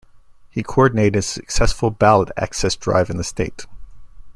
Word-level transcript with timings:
He 0.49 0.63
coordinated 0.63 1.17
a 1.17 1.21
successful 1.21 1.91
ballot 1.91 2.31
access 2.35 2.75
drive 2.75 3.11
in 3.11 3.17
the 3.17 3.23
state. 3.23 3.67